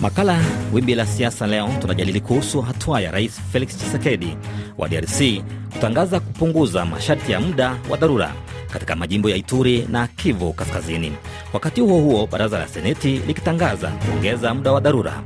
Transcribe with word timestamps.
Makala 0.00 0.40
Wimbi 0.72 0.94
la 0.94 1.06
Siasa 1.06 1.46
leo 1.46 1.68
tunajadili 1.80 2.20
kuhusu 2.20 2.60
hatua 2.62 3.00
ya 3.00 3.10
Rais 3.10 3.40
Felix 3.52 3.76
Tshisekedi 3.76 4.36
wa 4.78 4.88
DRC 4.88 5.20
kutangaza 5.72 6.20
kupunguza 6.20 6.84
masharti 6.84 7.32
ya 7.32 7.40
muda 7.40 7.76
wa 7.90 7.96
dharura 7.96 8.32
katika 8.72 8.96
majimbo 8.96 9.30
ya 9.30 9.36
Ituri 9.36 9.86
na 9.90 10.06
Kivu 10.06 10.52
Kaskazini, 10.52 11.12
wakati 11.52 11.80
huo 11.80 12.00
huo 12.00 12.26
baraza 12.26 12.58
la 12.58 12.68
Seneti 12.68 13.18
likitangaza 13.26 13.88
kuongeza 13.88 14.54
muda 14.54 14.72
wa 14.72 14.80
dharura. 14.80 15.22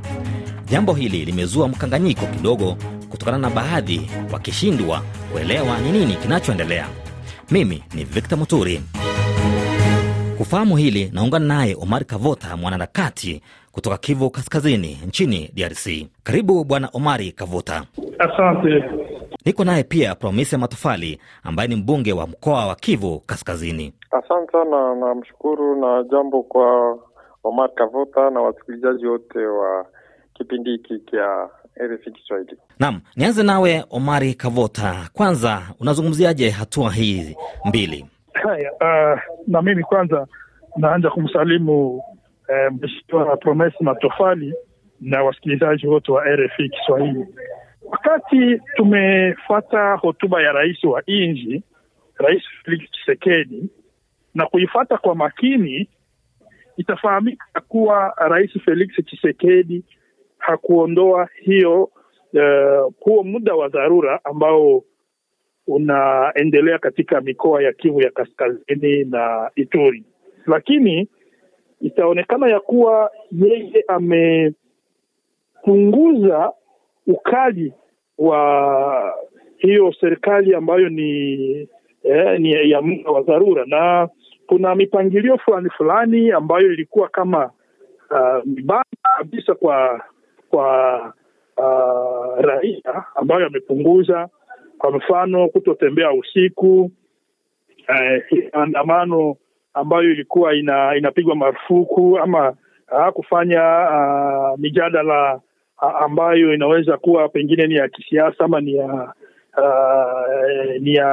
Jambo 0.69 0.93
hili 0.93 1.25
limezua 1.25 1.67
mkanganyiko 1.67 2.25
kidogo 2.25 2.77
kutokana 3.09 3.37
na 3.37 3.49
baadhi 3.49 4.09
wakishindwa 4.31 5.03
kuelewa 5.31 5.77
ni 5.79 5.91
nini 5.91 6.15
kinachoendelea. 6.15 6.87
Mimi 7.51 7.83
ni 7.93 8.03
Victor 8.03 8.37
Muturi. 8.39 8.81
Kufahamu 10.37 10.77
hili 10.77 11.09
naungana 11.13 11.45
naye 11.45 11.75
Omar 11.79 12.05
Kavota, 12.05 12.57
mwanaharakati 12.57 13.41
kutoka 13.75 13.97
Kivu 13.97 14.29
Kaskazini 14.29 14.97
nchini 15.07 15.51
DRC. 15.53 16.07
Karibu 16.23 16.63
Bwana 16.63 16.89
Omari 16.93 17.31
Kavuta. 17.31 17.83
Asante. 18.19 18.83
Niko 19.45 19.63
naye 19.63 19.83
pia 19.83 20.15
Promise 20.15 20.57
Matofali 20.57 21.19
ambaye 21.43 21.69
ni 21.69 21.75
mbunge 21.75 22.13
wa 22.13 22.27
mkoa 22.27 22.65
wa 22.67 22.75
Kivu 22.75 23.19
Kaskazini. 23.19 23.93
Asante 24.11 24.51
sana, 24.51 24.95
namshukuru 24.95 25.75
na 25.81 26.03
jambo 26.11 26.43
kwa 26.43 26.97
Omar 27.43 27.69
Kavota 27.73 28.29
na 28.29 28.41
wasikilizaji 28.41 29.05
wote 29.07 29.39
wa 29.39 29.85
kipindi 30.33 30.69
hiki 30.71 30.99
cha 31.11 31.49
RFI 31.83 32.11
Kiswahili. 32.11 32.57
Naam, 32.79 33.01
nianze 33.15 33.43
nawe 33.43 33.85
Omari 33.89 34.33
Kavota, 34.33 35.09
kwanza 35.13 35.61
unazungumziaje 35.79 36.49
hatua 36.49 36.91
hii 36.91 37.35
mbili? 37.65 38.05
Haya, 38.33 38.71
uh, 38.73 39.19
na 39.47 39.61
mimi 39.61 39.83
kwanza 39.83 40.27
naanza 40.77 41.09
kumsalimu 41.09 42.01
eh, 42.47 42.71
Mheshimiwa 42.71 43.37
Promesi 43.37 43.83
Matofali 43.83 44.53
na 45.01 45.23
wasikilizaji 45.23 45.87
wote 45.87 46.11
wa 46.11 46.23
RFI 46.35 46.69
Kiswahili. 46.69 47.25
Wakati 47.91 48.61
tumefata 48.75 49.95
hotuba 49.95 50.41
ya 50.41 50.51
rais 50.51 50.83
wa 50.83 51.01
nchi, 51.07 51.63
Rais 52.17 52.43
Felix 52.65 52.91
Tshisekedi, 52.91 53.69
na 54.33 54.45
kuifata 54.45 54.97
kwa 54.97 55.15
makini, 55.15 55.89
itafahamika 56.77 57.61
kuwa 57.67 58.13
Rais 58.17 58.51
Felix 58.65 58.89
Tshisekedi 59.05 59.83
hakuondoa 60.37 61.29
hiyo 61.41 61.83
uh, 61.83 62.93
huo 62.99 63.23
muda 63.23 63.55
wa 63.55 63.67
dharura 63.69 64.19
ambao 64.23 64.83
unaendelea 65.67 66.77
katika 66.79 67.21
mikoa 67.21 67.63
ya 67.63 67.73
Kivu 67.73 68.01
ya 68.01 68.11
Kaskazini 68.11 69.03
na 69.03 69.51
Ituri, 69.55 70.03
lakini 70.47 71.07
itaonekana 71.81 72.49
ya 72.49 72.59
kuwa 72.59 73.11
yeye 73.31 73.83
amepunguza 73.87 76.51
ukali 77.07 77.73
wa 78.17 79.15
hiyo 79.57 79.93
serikali 79.99 80.55
ambayo 80.55 80.89
ni 80.89 81.33
eh, 82.03 82.39
ni 82.39 82.71
ya 82.71 82.81
muda 82.81 83.11
wa 83.11 83.21
dharura, 83.21 83.65
na 83.65 84.09
kuna 84.47 84.75
mipangilio 84.75 85.37
fulani 85.37 85.69
fulani 85.69 86.31
ambayo 86.31 86.73
ilikuwa 86.73 87.09
kama 87.09 87.51
uh, 88.11 88.43
kabisa 89.17 89.55
kwa 89.55 90.03
kwa 90.49 90.99
uh, 91.57 92.39
raia 92.45 93.03
ambayo 93.15 93.45
amepunguza 93.47 94.29
kwa 94.77 94.91
mfano 94.91 95.47
kutotembea 95.49 96.13
usiku, 96.13 96.91
eh, 97.87 98.23
andamano 98.51 99.35
ambayo 99.75 100.11
ilikuwa 100.11 100.55
ina, 100.55 100.95
inapigwa 100.97 101.35
marufuku 101.35 102.19
ama 102.19 102.53
uh, 102.91 103.07
kufanya 103.13 103.61
uh, 103.89 104.59
mijadala 104.59 105.39
uh, 105.81 106.01
ambayo 106.01 106.53
inaweza 106.53 106.97
kuwa 106.97 107.29
pengine 107.29 107.67
ni 107.67 107.75
ya 107.75 107.87
kisiasa 107.87 108.45
ama 108.45 108.61
ni 108.61 108.73
ya 108.73 109.13
uh, 109.57 110.81
ni 110.81 110.93
ya 110.93 111.09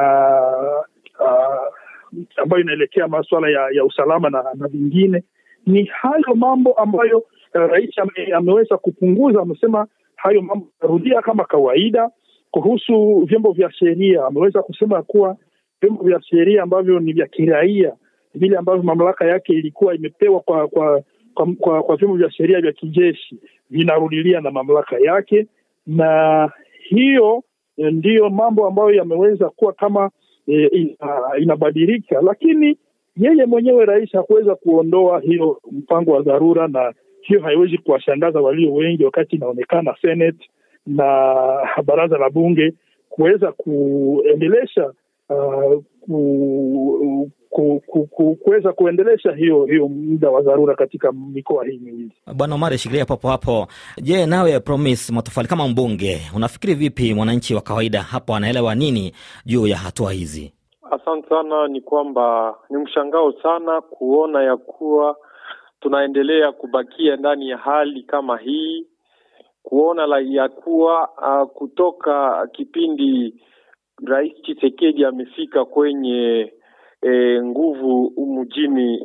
ambayo 2.37 2.63
inaelekea 2.63 3.09
masuala 3.09 3.49
ya, 3.51 3.69
ya 3.73 3.85
usalama 3.85 4.31
na, 4.31 4.45
na 4.55 4.69
vingine. 4.69 5.23
Ni 5.67 5.85
hayo 5.85 6.35
mambo 6.35 6.73
ambayo 6.73 7.19
uh, 7.19 7.25
rais 7.71 7.99
ame, 7.99 8.33
ameweza 8.35 8.77
kupunguza. 8.79 9.41
Amesema 9.43 9.87
hayo 10.17 10.43
mambo 10.43 10.67
yarudia 10.83 11.23
kama 11.23 11.45
kawaida 11.45 12.11
kuhusu 12.51 13.21
vyombo 13.29 13.53
vya 13.53 13.73
sheria 13.73 14.25
ameweza 14.27 14.63
kusema 14.63 15.03
kuwa 15.03 15.37
vyombo 15.83 16.05
vya 16.05 16.23
sheria 16.23 16.63
ambavyo 16.63 17.01
ni 17.01 17.13
vya 17.13 17.27
kiraia 17.27 17.93
vile 18.35 18.57
ambavyo 18.57 18.83
mamlaka 18.83 19.25
yake 19.25 19.53
ilikuwa 19.53 19.95
imepewa 19.95 20.41
kwa 20.41 20.69
kwa 20.69 21.03
kwa, 21.35 21.47
kwa, 21.61 21.83
kwa 21.83 21.97
vyombo 21.97 22.17
vya 22.17 22.31
sheria 22.31 22.61
vya 22.61 22.73
kijeshi 22.73 23.37
vinarudilia 23.71 24.41
na 24.41 24.51
mamlaka 24.51 24.99
yake, 24.99 25.47
na 25.87 26.51
hiyo 26.89 27.43
ndiyo 27.77 28.31
mambo 28.31 28.67
ambayo 28.67 28.91
yameweza 28.91 29.49
kuwa 29.51 29.73
kama 29.73 30.11
e, 30.49 30.67
ina, 30.67 30.97
inabadilika, 31.39 32.21
lakini 32.23 32.79
yeye 33.17 33.47
mwenyewe 33.47 33.85
rais 33.85 34.13
hakuweza 34.13 34.55
kuondoa 34.55 35.21
hiyo 35.21 35.61
mpango 35.73 36.13
wa 36.13 36.23
dharura, 36.23 36.69
na 36.69 36.93
hiyo 37.23 37.41
haiwezi 37.41 37.79
kuwashangaza 37.79 38.41
walio 38.41 38.75
wengi, 38.75 39.05
wakati 39.05 39.37
inaonekana 39.37 39.95
Senate 40.03 40.49
na 40.87 41.05
baraza 41.85 42.19
la 42.19 42.31
bunge 42.31 42.73
kuweza 43.09 43.53
kuendelesha 43.53 44.93
uh, 45.29 45.83
ku, 46.01 47.31
ku, 47.51 47.81
ku, 47.87 48.07
ku, 48.07 48.37
kuweza 48.37 48.73
kuendelesha 48.73 49.33
hiyo 49.33 49.65
hiyo 49.65 49.89
muda 49.89 50.31
wa 50.31 50.43
dharura 50.43 50.75
katika 50.75 51.13
mikoa 51.13 51.65
hii 51.65 51.79
miwili. 51.79 52.13
Bwana 52.35 52.55
Omar, 52.55 52.79
shikilia 52.79 53.05
papo 53.05 53.29
hapo. 53.29 53.67
Je, 54.03 54.27
nawe 54.27 54.61
Promise 54.61 55.13
Matofali, 55.13 55.49
kama 55.49 55.69
mbunge, 55.69 56.21
unafikiri 56.37 56.75
vipi 56.75 57.15
mwananchi 57.15 57.55
wa 57.55 57.61
kawaida 57.61 58.03
hapo 58.03 58.35
anaelewa 58.35 58.75
nini 58.75 59.13
juu 59.47 59.67
ya 59.67 59.77
hatua 59.77 60.13
hizi? 60.13 60.53
Asante 60.91 61.29
sana. 61.29 61.69
Ni 61.69 61.81
kwamba 61.81 62.55
ni 62.71 62.77
mshangao 62.79 63.33
sana 63.43 63.81
kuona 63.81 64.43
ya 64.43 64.57
kuwa 64.57 65.17
tunaendelea 65.81 66.53
kubakia 66.53 67.17
ndani 67.17 67.49
ya 67.49 67.57
hali 67.57 68.03
kama 68.03 68.39
hii 68.39 68.87
kuona 69.63 70.07
la 70.07 70.21
ya 70.21 70.49
kuwa 70.49 71.09
uh, 71.11 71.49
kutoka 71.51 72.47
kipindi 72.53 73.35
Rais 74.07 74.33
Tshisekedi 74.43 75.05
amefika 75.05 75.65
kwenye 75.65 76.53
e, 77.03 77.43
nguvu 77.43 78.13
mjini 78.27 78.97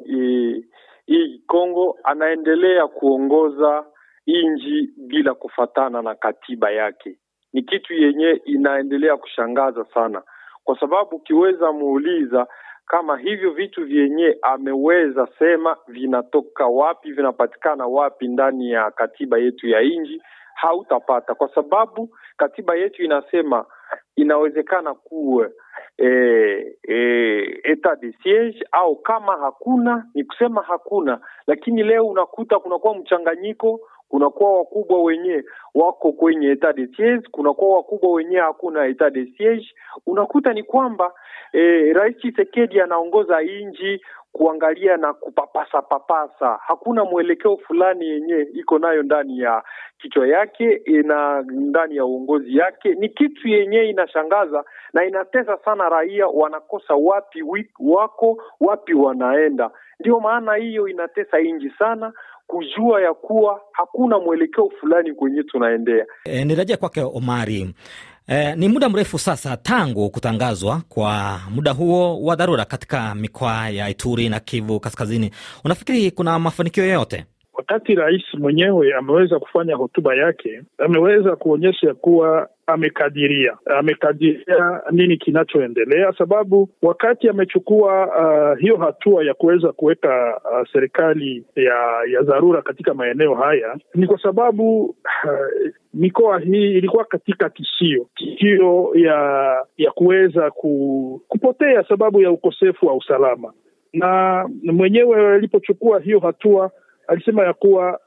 hii 1.05 1.35
e, 1.35 1.41
Kongo, 1.47 1.97
anaendelea 2.03 2.87
kuongoza 2.87 3.85
nchi 4.27 4.89
bila 4.97 5.33
kufatana 5.33 6.01
na 6.01 6.15
katiba 6.15 6.71
yake. 6.71 7.17
Ni 7.53 7.61
kitu 7.63 7.93
yenye 7.93 8.41
inaendelea 8.45 9.17
kushangaza 9.17 9.85
sana, 9.93 10.21
kwa 10.63 10.79
sababu 10.79 11.15
ukiweza 11.15 11.71
muuliza 11.71 12.47
kama 12.87 13.17
hivyo 13.17 13.51
vitu 13.51 13.85
vyenye 13.85 14.37
ameweza 14.41 15.27
sema 15.39 15.77
vinatoka 15.87 16.67
wapi, 16.67 17.11
vinapatikana 17.11 17.85
wapi 17.87 18.27
ndani 18.27 18.71
ya 18.71 18.91
katiba 18.91 19.37
yetu 19.37 19.67
ya 19.67 19.81
nchi 19.81 20.21
hautapata. 20.55 21.35
Kwa 21.35 21.55
sababu 21.55 22.09
katiba 22.37 22.75
yetu 22.75 23.03
inasema 23.03 23.65
inawezekana 24.15 24.93
kuwa 24.93 25.49
e, 25.97 26.07
e, 26.89 26.95
etat 27.63 27.99
de 28.01 28.13
siege 28.23 28.65
au 28.71 28.95
kama 28.95 29.37
hakuna 29.37 30.05
ni 30.13 30.23
kusema 30.23 30.61
hakuna, 30.61 31.19
lakini 31.47 31.83
leo 31.83 32.07
unakuta 32.07 32.59
kunakuwa 32.59 32.95
mchanganyiko, 32.95 33.79
kunakuwa 34.09 34.57
wakubwa 34.57 35.03
wenye 35.03 35.43
wako 35.75 36.11
kwenye 36.11 36.47
etat 36.51 36.75
de 36.75 36.87
siege, 36.87 37.27
kunakuwa 37.31 37.77
wakubwa 37.77 38.11
wenye 38.11 38.37
hakuna 38.37 38.85
etat 38.85 39.13
de 39.13 39.25
siege. 39.37 39.67
Unakuta 40.05 40.53
ni 40.53 40.63
kwamba 40.63 41.13
e, 41.53 41.93
Rais 41.93 42.17
Tshisekedi 42.17 42.81
anaongoza 42.81 43.41
inji 43.41 44.01
kuangalia 44.31 44.97
na 44.97 45.13
kupapasa 45.13 45.81
papasa, 45.81 46.59
hakuna 46.67 47.05
mwelekeo 47.05 47.57
fulani 47.57 48.05
yenye 48.05 48.47
iko 48.53 48.79
nayo 48.79 49.03
ndani 49.03 49.39
ya 49.39 49.63
kichwa 49.99 50.27
yake 50.27 50.81
na 51.03 51.41
ndani 51.41 51.95
ya 51.95 52.05
uongozi 52.05 52.57
yake. 52.57 52.89
Ni 52.95 53.09
kitu 53.09 53.47
yenye 53.47 53.83
inashangaza 53.83 54.63
na 54.93 55.05
inatesa 55.05 55.57
sana 55.65 55.89
raia, 55.89 56.27
wanakosa 56.27 56.95
wapi 56.95 57.43
wako 57.79 58.43
wapi 58.59 58.93
wanaenda. 58.93 59.71
Ndio 59.99 60.19
maana 60.19 60.55
hiyo 60.55 60.87
inatesa 60.87 61.39
inji 61.39 61.69
sana 61.69 62.13
kujua 62.47 63.01
ya 63.01 63.13
kuwa 63.13 63.61
hakuna 63.71 64.19
mwelekeo 64.19 64.69
fulani 64.79 65.13
kwenye 65.13 65.43
tunaendea. 65.43 66.05
E, 66.25 66.45
nirejea 66.45 66.77
kwake 66.77 67.01
Omari. 67.01 67.73
E, 68.27 68.55
ni 68.55 68.67
muda 68.67 68.89
mrefu 68.89 69.19
sasa 69.19 69.57
tangu 69.57 70.09
kutangazwa 70.09 70.81
kwa 70.89 71.39
muda 71.55 71.71
huo 71.71 72.21
wa 72.23 72.35
dharura 72.35 72.65
katika 72.65 73.15
mikoa 73.15 73.69
ya 73.69 73.89
Ituri 73.89 74.29
na 74.29 74.39
Kivu 74.39 74.79
Kaskazini. 74.79 75.31
Unafikiri 75.65 76.11
kuna 76.11 76.39
mafanikio 76.39 76.83
yoyote? 76.85 77.25
Wakati 77.53 77.95
rais 77.95 78.23
mwenyewe 78.33 78.93
ameweza 78.93 79.39
kufanya 79.39 79.75
hotuba 79.75 80.15
yake, 80.15 80.61
ameweza 80.77 81.35
kuonyesha 81.35 81.93
kuwa 81.93 82.49
amekadiria. 82.67 83.57
Amekadiria 83.65 84.81
nini 84.91 85.17
kinachoendelea, 85.17 86.13
sababu 86.17 86.69
wakati 86.81 87.29
amechukua 87.29 88.07
uh, 88.07 88.59
hiyo 88.59 88.77
hatua 88.77 89.23
ya 89.23 89.33
kuweza 89.33 89.71
kuweka 89.71 90.41
uh, 90.51 90.67
serikali 90.73 91.43
ya 91.55 91.99
ya 92.11 92.21
dharura 92.21 92.61
katika 92.61 92.93
maeneo 92.93 93.35
haya 93.35 93.77
ni 93.95 94.07
kwa 94.07 94.21
sababu 94.21 94.83
uh, 94.85 94.95
mikoa 95.93 96.39
hii 96.39 96.71
ilikuwa 96.73 97.05
katika 97.05 97.49
tishio 97.49 98.07
tishio 98.15 98.91
ya 98.95 99.17
ya 99.77 99.91
kuweza 99.91 100.51
ku, 100.51 101.21
kupotea 101.27 101.83
sababu 101.83 102.21
ya 102.21 102.31
ukosefu 102.31 102.87
wa 102.87 102.93
usalama, 102.95 103.53
na 103.93 104.43
mwenyewe 104.63 105.33
alipochukua 105.35 105.99
hiyo 105.99 106.19
hatua 106.19 106.71
alisema 107.07 107.43
ya 107.43 107.53
kuwa 107.53 107.99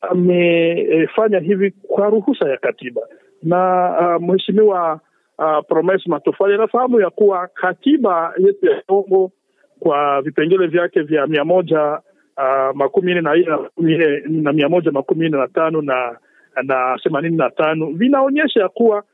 amefanya 0.00 1.38
hivi 1.38 1.70
kwa 1.70 2.10
ruhusa 2.10 2.48
ya 2.48 2.56
katiba 2.56 3.02
na 3.42 3.90
uh, 4.00 4.22
mheshimiwa 4.22 5.00
uh, 5.38 5.66
Promes 5.68 6.06
Matofali 6.06 6.54
anafahamu 6.54 7.00
ya 7.00 7.10
kuwa 7.10 7.48
katiba 7.54 8.34
yetu 8.38 8.66
ya 8.66 8.82
Kongo 8.86 9.32
kwa 9.78 10.22
vipengele 10.22 10.66
vyake 10.66 11.02
vya 11.02 11.26
mia 11.26 11.44
moja 11.44 12.00
uh, 12.36 12.76
makumi 12.76 13.12
nne 13.12 13.20
na 13.20 13.34
nne 13.78 14.22
na 14.28 14.52
mia 14.52 14.68
moja 14.68 14.90
makumi 14.90 15.28
nne 15.28 15.38
na 15.38 15.48
tano 15.48 15.82
na 15.82 16.18
na 16.62 16.98
themanini 17.02 17.36
na 17.36 17.50
tano 17.50 17.86
vinaonyesha 17.86 18.60
ya 18.60 18.68
kuwa 18.68 19.04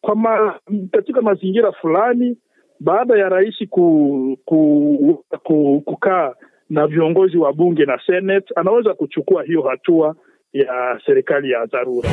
kwa 0.00 0.16
ma, 0.16 0.58
katika 0.92 1.22
mazingira 1.22 1.72
fulani 1.72 2.36
baada 2.80 3.18
ya 3.18 3.28
rais 3.28 3.54
ku, 3.70 4.38
ku, 4.44 5.24
ku, 5.42 5.82
kukaa 5.84 6.34
na 6.70 6.86
viongozi 6.86 7.36
wa 7.38 7.52
bunge 7.52 7.84
na 7.84 8.00
senate 8.06 8.54
anaweza 8.56 8.94
kuchukua 8.94 9.42
hiyo 9.42 9.62
hatua 9.62 10.16
ya 10.52 11.00
serikali 11.06 11.50
ya 11.50 11.66
dharura. 11.66 12.08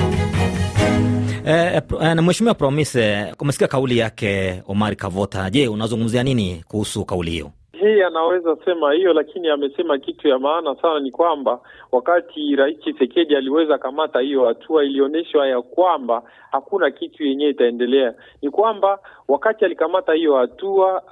E, 1.45 1.81
na 2.15 2.21
Mheshimiwa 2.21 2.53
Promise, 2.55 3.33
umesikia 3.39 3.67
kauli 3.67 3.97
yake 3.97 4.63
Omar 4.67 4.95
Kavota. 4.95 5.49
Je, 5.49 5.67
unazungumzia 5.67 6.23
nini 6.23 6.63
kuhusu 6.67 7.05
kauli 7.05 7.31
hiyo? 7.31 7.51
Hii 7.71 8.01
anaweza 8.01 8.57
sema 8.65 8.93
hiyo, 8.93 9.13
lakini 9.13 9.49
amesema 9.49 9.97
kitu 9.97 10.27
ya 10.27 10.39
maana 10.39 10.75
sana, 10.81 10.99
ni 10.99 11.11
kwamba 11.11 11.59
wakati 11.91 12.55
Rais 12.55 12.79
Tshisekedi 12.79 13.35
aliweza 13.35 13.77
kamata 13.77 14.19
hiyo 14.19 14.45
hatua, 14.45 14.83
ilionyeshwa 14.85 15.47
ya 15.47 15.61
kwamba 15.61 16.23
hakuna 16.51 16.91
kitu 16.91 17.23
yenyewe 17.23 17.51
itaendelea. 17.51 18.13
Ni 18.41 18.49
kwamba 18.49 18.99
wakati 19.27 19.65
alikamata 19.65 20.13
hiyo 20.13 20.35
hatua 20.35 21.03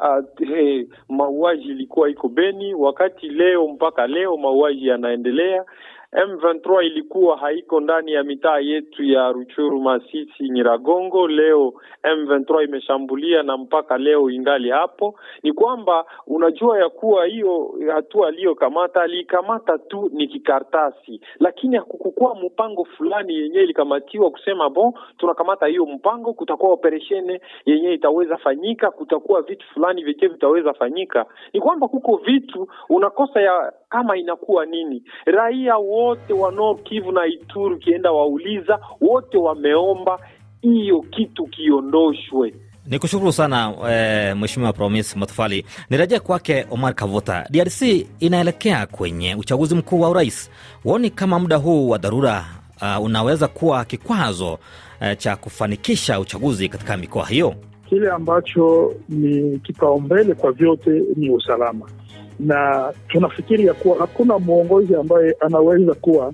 hey, 0.47 0.85
mauaji 1.09 1.69
ilikuwa 1.69 2.09
iko 2.09 2.27
Beni, 2.29 2.73
wakati 2.73 3.29
leo 3.29 3.67
mpaka 3.67 4.07
leo 4.07 4.37
mauaji 4.37 4.87
yanaendelea. 4.87 5.65
M23 6.13 6.83
ilikuwa 6.85 7.37
haiko 7.37 7.79
ndani 7.79 8.11
ya 8.11 8.23
mitaa 8.23 8.59
yetu 8.59 9.03
ya 9.03 9.31
Ruchuru, 9.31 9.81
Masisi, 9.81 10.49
Nyiragongo. 10.49 11.27
Leo 11.27 11.73
M23 12.03 12.63
imeshambulia 12.63 13.43
na 13.43 13.57
mpaka 13.57 13.97
leo 13.97 14.29
ingali 14.29 14.69
hapo. 14.69 15.19
Ni 15.43 15.53
kwamba 15.53 16.05
unajua 16.27 16.79
ya 16.79 16.89
kuwa 16.89 17.25
hiyo 17.25 17.73
hatua 17.93 18.27
aliyokamata 18.27 19.01
aliikamata 19.01 19.77
tu 19.77 20.09
ni 20.13 20.27
kikartasi, 20.27 21.21
lakini 21.39 21.75
hakukukuwa 21.75 22.35
mpango 22.35 22.85
fulani 22.85 23.35
yenyewe 23.35 23.63
ilikamatiwa 23.63 24.31
kusema 24.31 24.69
bon, 24.69 24.93
tunakamata 25.17 25.67
hiyo 25.67 25.85
mpango, 25.85 26.33
kutakuwa 26.33 26.71
operesheni 26.73 27.39
yenyewe 27.65 27.93
itaweza 27.93 28.37
fanyika, 28.37 28.91
kutakuwa 28.91 29.41
vitu 29.41 29.65
fulani 29.73 30.03
vyenye 30.03 30.27
vitaweza 30.27 30.73
fanyika. 30.73 31.25
Ni 31.53 31.59
kwamba 31.61 31.87
kuko 31.87 32.15
vitu 32.17 32.67
unakosa 32.89 33.41
ya 33.41 33.73
kama 33.89 34.17
inakuwa 34.17 34.65
nini 34.65 35.03
raia 35.25 35.77
wote 35.99 36.33
wa 36.33 36.51
Nord 36.51 36.83
Kivu 36.83 37.11
na 37.11 37.25
Ituri 37.27 37.75
ukienda 37.75 38.11
wauliza, 38.11 38.79
wote 39.01 39.37
wameomba 39.37 40.19
hiyo 40.61 41.01
kitu 41.01 41.45
kiondoshwe. 41.45 42.53
Ni 42.87 42.99
kushukuru 42.99 43.31
sana 43.31 43.73
e, 43.89 44.33
Mheshimiwa 44.33 44.73
Promise 44.73 45.19
Matofali. 45.19 45.65
Nirejea 45.89 46.19
kwake 46.19 46.65
Omar 46.71 46.93
Kavota. 46.95 47.45
DRC 47.49 47.81
inaelekea 48.19 48.85
kwenye 48.85 49.35
uchaguzi 49.35 49.75
mkuu 49.75 50.01
wa 50.01 50.09
urais. 50.09 50.51
Huoni 50.83 51.09
kama 51.09 51.39
muda 51.39 51.55
huu 51.55 51.89
wa 51.89 51.97
dharura 51.97 52.45
uh, 52.81 53.03
unaweza 53.05 53.47
kuwa 53.47 53.85
kikwazo 53.85 54.53
uh, 54.53 55.17
cha 55.17 55.35
kufanikisha 55.35 56.19
uchaguzi 56.19 56.69
katika 56.69 56.97
mikoa 56.97 57.25
hiyo? 57.25 57.55
Kile 57.89 58.11
ambacho 58.11 58.93
ni 59.09 59.59
kipaumbele 59.59 60.33
kwa 60.33 60.51
vyote 60.51 61.03
ni 61.15 61.29
usalama 61.29 61.89
na 62.39 62.93
tunafikiri 63.07 63.65
ya 63.65 63.73
kuwa 63.73 63.97
hakuna 63.99 64.39
mwongozi 64.39 64.95
ambaye 64.95 65.35
anaweza 65.39 65.93
kuwa 65.93 66.27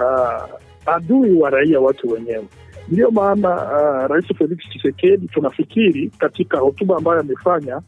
uh, 0.00 0.58
adui 0.86 1.32
wa 1.32 1.50
raia 1.50 1.80
watu 1.80 2.10
wenyewe. 2.12 2.44
Ndiyo 2.88 3.10
maana 3.10 3.48
uh, 3.54 4.10
Rais 4.10 4.26
Felix 4.38 4.58
Tshisekedi 4.58 5.28
tunafikiri 5.28 6.10
katika 6.18 6.58
hotuba 6.58 6.96
ambayo 6.96 7.20
amefanya 7.20 7.80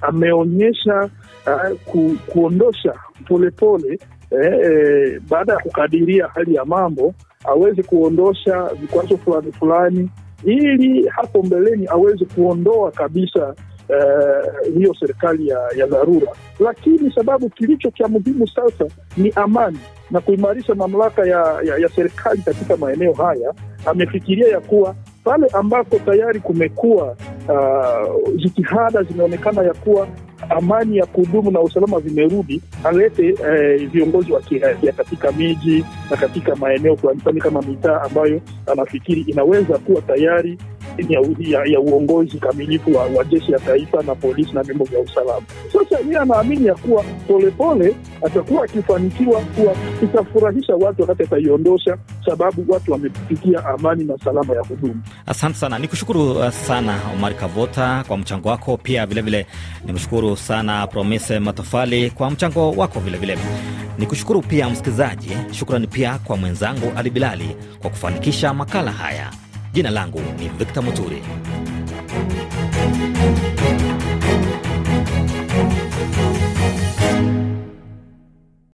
ameonyesha 0.00 1.10
uh, 1.46 1.78
ku, 1.84 2.16
kuondosha 2.26 2.94
polepole 3.28 3.98
eh, 4.30 4.52
eh, 4.62 5.20
baada 5.30 5.52
ya 5.52 5.58
kukadiria 5.58 6.26
hali 6.34 6.54
ya 6.54 6.64
mambo 6.64 7.14
aweze 7.44 7.82
kuondosha 7.82 8.64
vikwazo 8.80 9.16
fulani 9.16 9.52
fulani 9.52 10.10
ili 10.44 11.08
hapo 11.08 11.42
mbeleni 11.42 11.86
aweze 11.86 12.24
kuondoa 12.24 12.90
kabisa 12.90 13.54
Uh, 13.88 14.74
hiyo 14.74 14.94
serikali 15.00 15.48
ya, 15.48 15.58
ya 15.76 15.86
dharura, 15.86 16.32
lakini 16.60 17.12
sababu 17.12 17.48
kilicho 17.50 17.90
cha 17.90 18.08
muhimu 18.08 18.48
sasa 18.48 18.84
ni 19.16 19.32
amani 19.36 19.78
na 20.10 20.20
kuimarisha 20.20 20.74
mamlaka 20.74 21.26
ya, 21.26 21.60
ya, 21.64 21.76
ya 21.78 21.88
serikali 21.88 22.42
katika 22.42 22.76
maeneo 22.76 23.12
haya. 23.12 23.54
Amefikiria 23.86 24.48
ya 24.48 24.60
kuwa 24.60 24.94
pale 25.24 25.46
ambako 25.52 25.98
tayari 25.98 26.40
kumekuwa 26.40 27.16
uh, 27.48 28.34
jitihada 28.36 29.02
zimeonekana 29.02 29.62
ya 29.62 29.74
kuwa 29.74 30.08
amani 30.50 30.96
ya 30.96 31.06
kudumu 31.06 31.50
na 31.50 31.60
usalama 31.60 32.00
vimerudi, 32.00 32.62
alete 32.84 33.28
eh, 33.28 33.90
viongozi 33.90 34.32
wa 34.32 34.40
kiraia 34.40 34.92
katika 34.92 35.32
miji 35.32 35.84
na 36.10 36.16
katika 36.16 36.56
maeneo 36.56 36.96
fulani 36.96 37.40
kama 37.40 37.62
mitaa 37.62 38.00
ambayo 38.02 38.40
anafikiri 38.72 39.20
inaweza 39.20 39.78
kuwa 39.78 40.02
tayari 40.02 40.58
ya, 41.08 41.20
ya, 41.38 41.64
ya 41.64 41.80
uongozi 41.80 42.38
kamilifu 42.38 42.94
wa, 42.96 43.04
wa 43.04 43.24
jeshi 43.24 43.52
ya 43.52 43.58
taifa 43.58 44.02
na 44.02 44.14
polisi 44.14 44.52
na 44.52 44.62
vyombo 44.62 44.84
vya 44.84 45.00
usalama. 45.00 45.46
Sasa 45.72 45.98
yeye 46.04 46.18
anaamini 46.18 46.66
ya 46.66 46.74
kuwa 46.74 47.02
polepole 47.28 47.96
atakuwa 48.26 48.64
akifanikiwa 48.64 49.40
kuwa 49.40 49.74
itafurahisha 50.02 50.74
watu 50.74 51.02
wakati 51.02 51.22
ataiondosha, 51.22 51.98
sababu 52.26 52.72
watu 52.72 52.92
wamepitia 52.92 53.64
amani 53.66 54.04
na 54.04 54.18
salama 54.24 54.54
ya 54.54 54.62
kudumu. 54.64 55.02
Asante 55.26 55.54
sana, 55.58 55.78
ni 55.78 55.88
kushukuru 55.88 56.36
sana 56.52 57.00
Omar 57.14 57.34
Kavota 57.36 58.04
kwa 58.08 58.16
mchango 58.18 58.48
wako. 58.48 58.76
Pia 58.76 59.06
vilevile 59.06 59.46
nimshukuru 59.86 60.36
sana 60.36 60.86
Promise 60.86 61.38
Matofali 61.38 62.10
kwa 62.10 62.30
mchango 62.30 62.70
wako 62.70 63.00
vilevile. 63.00 63.38
Ni 63.98 64.06
kushukuru 64.06 64.42
pia 64.42 64.70
msikilizaji. 64.70 65.30
Shukrani 65.52 65.86
pia 65.86 66.18
kwa 66.18 66.36
mwenzangu 66.36 66.92
Ali 66.96 67.10
Bilali 67.10 67.56
kwa 67.80 67.90
kufanikisha 67.90 68.54
makala 68.54 68.92
haya. 68.92 69.30
Jina 69.72 69.90
langu 69.90 70.20
ni 70.38 70.48
Victor 70.48 70.82
Muturi. 70.82 71.22